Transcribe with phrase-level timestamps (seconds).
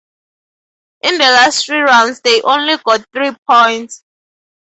[1.03, 4.03] In the last three rounds they only got three points.